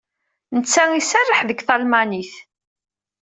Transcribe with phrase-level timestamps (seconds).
[0.55, 2.33] Netta iserreḥ deg talmanit.